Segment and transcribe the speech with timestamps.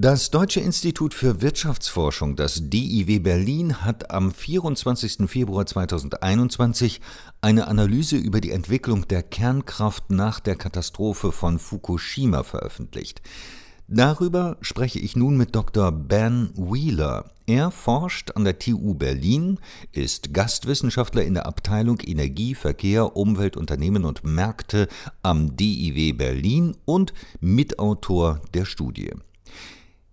[0.00, 5.28] Das Deutsche Institut für Wirtschaftsforschung, das DIW Berlin, hat am 24.
[5.28, 7.00] Februar 2021
[7.40, 13.22] eine Analyse über die Entwicklung der Kernkraft nach der Katastrophe von Fukushima veröffentlicht.
[13.88, 15.90] Darüber spreche ich nun mit Dr.
[15.90, 17.32] Ben Wheeler.
[17.48, 19.58] Er forscht an der TU Berlin,
[19.90, 24.86] ist Gastwissenschaftler in der Abteilung Energie, Verkehr, Umwelt, Unternehmen und Märkte
[25.24, 29.10] am DIW Berlin und Mitautor der Studie.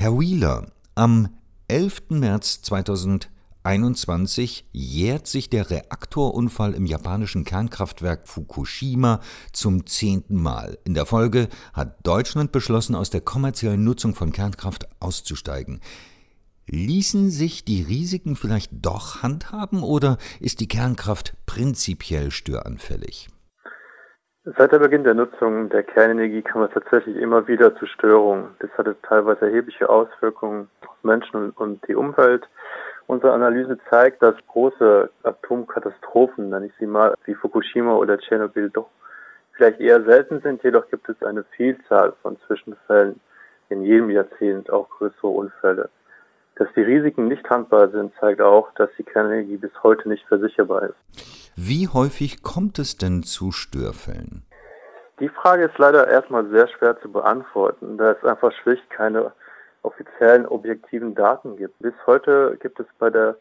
[0.00, 1.28] Herr Wheeler, am
[1.68, 2.04] 11.
[2.08, 9.20] März 2021 jährt sich der Reaktorunfall im japanischen Kernkraftwerk Fukushima
[9.52, 10.78] zum zehnten Mal.
[10.84, 15.80] In der Folge hat Deutschland beschlossen, aus der kommerziellen Nutzung von Kernkraft auszusteigen.
[16.66, 23.28] Ließen sich die Risiken vielleicht doch handhaben oder ist die Kernkraft prinzipiell störanfällig?
[24.44, 28.56] Seit der Beginn der Nutzung der Kernenergie kam es tatsächlich immer wieder zu Störungen.
[28.60, 32.48] Das hatte teilweise erhebliche Auswirkungen auf Menschen und die Umwelt.
[33.06, 38.88] Unsere Analyse zeigt, dass große Atomkatastrophen, nenne ich sie mal, wie Fukushima oder Tschernobyl, doch
[39.52, 40.62] vielleicht eher selten sind.
[40.62, 43.20] Jedoch gibt es eine Vielzahl von Zwischenfällen
[43.68, 45.90] in jedem Jahrzehnt, auch größere Unfälle.
[46.56, 50.84] Dass die Risiken nicht handbar sind, zeigt auch, dass die Kernenergie bis heute nicht versicherbar
[50.84, 51.49] ist.
[51.56, 54.44] Wie häufig kommt es denn zu Störfällen?
[55.20, 59.32] Die Frage ist leider erstmal sehr schwer zu beantworten, da es einfach schlicht keine
[59.82, 61.78] offiziellen objektiven Daten gibt.
[61.78, 63.36] Bis heute gibt es bei der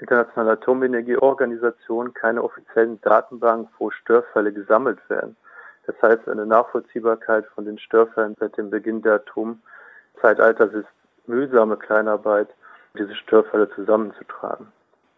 [0.00, 5.36] Internationalen Atomenergieorganisation keine offiziellen Datenbanken, wo Störfälle gesammelt werden.
[5.86, 10.88] Das heißt, eine Nachvollziehbarkeit von den Störfällen seit dem Beginn der Atomzeitalters ist
[11.26, 12.48] mühsame Kleinarbeit,
[12.98, 14.68] diese Störfälle zusammenzutragen.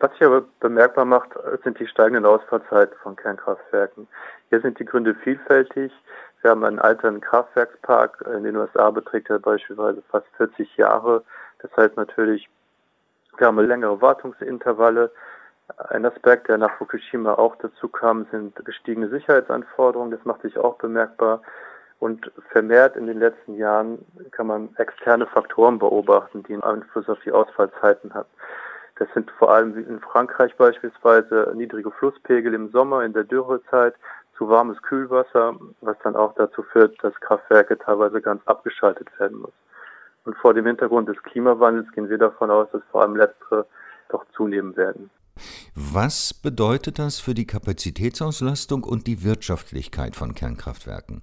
[0.03, 1.28] Was sich aber bemerkbar macht,
[1.62, 4.08] sind die steigenden Ausfallzeiten von Kernkraftwerken.
[4.48, 5.92] Hier sind die Gründe vielfältig.
[6.41, 8.25] Wir haben einen alternden Kraftwerkspark.
[8.34, 11.23] In den USA beträgt er beispielsweise fast 40 Jahre.
[11.61, 12.48] Das heißt natürlich,
[13.39, 15.12] wir haben längere Wartungsintervalle.
[15.91, 20.11] Ein Aspekt, der nach Fukushima auch dazu kam, sind gestiegene Sicherheitsanforderungen.
[20.11, 21.42] Das macht sich auch bemerkbar.
[22.01, 27.20] Und vermehrt in den letzten Jahren kann man externe Faktoren beobachten, die einen Einfluss auf
[27.20, 28.29] die Ausfallzeiten haben.
[29.02, 33.96] Das sind vor allem in Frankreich beispielsweise niedrige Flusspegel im Sommer in der Dürrezeit,
[34.39, 39.52] zu warmes Kühlwasser, was dann auch dazu führt, dass Kraftwerke teilweise ganz abgeschaltet werden muss.
[40.24, 43.67] Und vor dem Hintergrund des Klimawandels gehen wir davon aus, dass vor allem letztere
[44.08, 45.11] doch zunehmen werden.
[45.74, 51.23] Was bedeutet das für die Kapazitätsauslastung und die Wirtschaftlichkeit von Kernkraftwerken?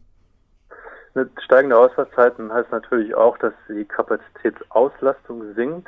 [1.15, 5.87] Eine steigende Ausfallzeiten heißt natürlich auch, dass die Kapazitätsauslastung sinkt.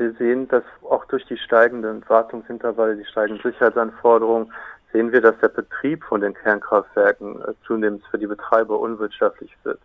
[0.00, 4.50] Wir sehen, dass auch durch die steigenden Wartungsintervalle, die steigenden Sicherheitsanforderungen,
[4.94, 9.78] sehen wir, dass der Betrieb von den Kernkraftwerken äh, zunehmend für die Betreiber unwirtschaftlich wird.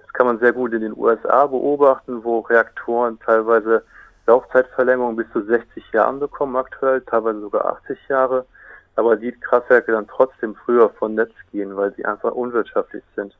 [0.00, 3.82] Das kann man sehr gut in den USA beobachten, wo Reaktoren teilweise
[4.28, 8.46] Laufzeitverlängerungen bis zu 60 Jahren bekommen aktuell, teilweise sogar 80 Jahre,
[8.94, 13.36] aber die Kraftwerke dann trotzdem früher von Netz gehen, weil sie einfach unwirtschaftlich sind.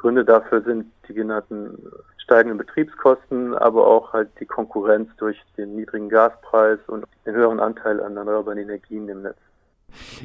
[0.00, 1.76] Gründe dafür sind die genannten
[2.16, 8.02] steigenden Betriebskosten, aber auch halt die Konkurrenz durch den niedrigen Gaspreis und den höheren Anteil
[8.02, 9.36] an erneuerbaren Energien im Netz.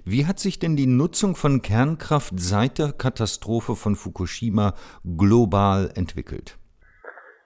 [0.06, 4.76] Wie hat sich denn die Nutzung von Kernkraft seit der Katastrophe von Fukushima
[5.18, 6.58] global entwickelt?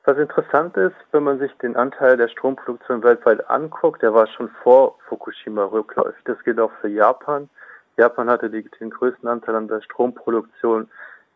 [0.06, 4.50] Was interessant ist, wenn man sich den Anteil der Stromproduktion weltweit anguckt, der war schon
[4.62, 6.22] vor Fukushima rückläufig.
[6.26, 7.50] Das gilt auch für Japan.
[7.98, 10.90] Japan hatte den größten Anteil an der Stromproduktion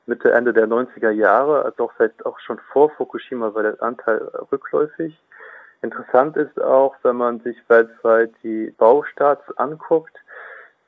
[0.06, 4.18] Mitte, Ende der 90er Jahre, also auch seit auch schon vor Fukushima war der Anteil
[4.52, 5.18] rückläufig.
[5.82, 10.16] Interessant ist auch, wenn man sich weltweit die Baustarts anguckt,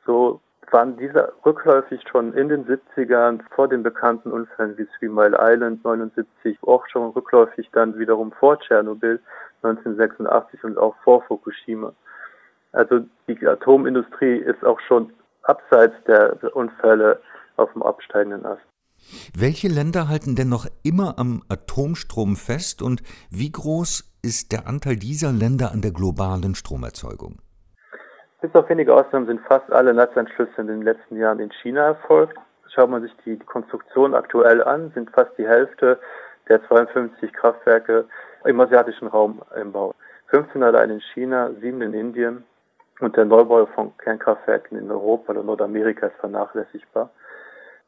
[0.05, 0.39] so
[0.71, 5.83] waren diese rückläufig schon in den 70ern vor den bekannten Unfällen wie Three Mile Island
[5.83, 9.19] 79, auch schon rückläufig dann wiederum vor Tschernobyl
[9.63, 11.93] 1986 und auch vor Fukushima.
[12.71, 17.21] Also die Atomindustrie ist auch schon abseits der Unfälle
[17.57, 18.74] auf dem absteigenden Ast.
[19.37, 24.95] Welche Länder halten denn noch immer am Atomstrom fest und wie groß ist der Anteil
[24.95, 27.37] dieser Länder an der globalen Stromerzeugung?
[28.41, 32.37] Bis auf wenige Ausnahmen sind fast alle Netzanschlüsse in den letzten Jahren in China erfolgt.
[32.73, 35.99] Schaut man sich die Konstruktion aktuell an, sind fast die Hälfte
[36.49, 38.05] der 52 Kraftwerke
[38.43, 39.93] im asiatischen Raum im Bau.
[40.27, 42.43] 15 allein in China, 7 in Indien
[42.99, 47.09] und der Neubau von Kernkraftwerken in Europa oder Nordamerika ist vernachlässigbar.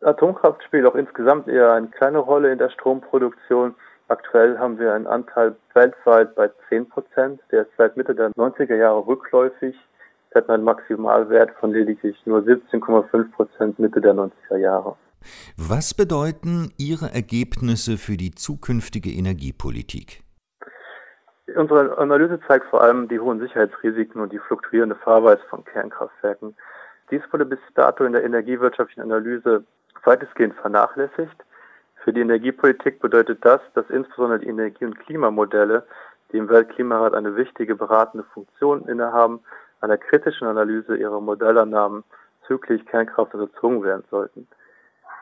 [0.01, 3.75] Atomkraft spielt auch insgesamt eher eine kleine Rolle in der Stromproduktion.
[4.09, 7.41] Aktuell haben wir einen Anteil weltweit bei 10 Prozent.
[7.51, 9.75] Der ist seit Mitte der 90er Jahre rückläufig.
[10.29, 14.95] Es hat einen Maximalwert von lediglich nur 17,5 Prozent Mitte der 90er Jahre.
[15.57, 20.21] Was bedeuten Ihre Ergebnisse für die zukünftige Energiepolitik?
[21.55, 26.55] Unsere Analyse zeigt vor allem die hohen Sicherheitsrisiken und die fluktuierende Fahrweise von Kernkraftwerken.
[27.09, 29.63] Dies wurde bis dato in der energiewirtschaftlichen Analyse
[30.07, 31.35] weitestgehend vernachlässigt.
[32.03, 35.85] Für die Energiepolitik bedeutet das, dass insbesondere die Energie- und Klimamodelle,
[36.31, 39.41] die im Weltklimarat eine wichtige beratende Funktion innehaben,
[39.81, 42.03] einer kritischen Analyse ihrer Modellannahmen
[42.47, 44.47] züglich Kernkraft unterzogen werden sollten.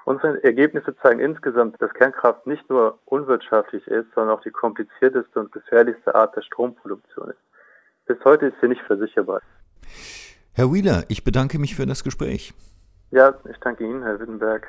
[0.06, 5.52] Unsere Ergebnisse zeigen insgesamt, dass Kernkraft nicht nur unwirtschaftlich ist, sondern auch die komplizierteste und
[5.52, 7.40] gefährlichste Art der Stromproduktion ist.
[8.06, 9.42] Bis heute ist sie nicht versicherbar.
[10.54, 12.54] Herr Wheeler, ich bedanke mich für das Gespräch.
[13.16, 14.68] Ja, ich danke Ihnen, Herr Wittenberg.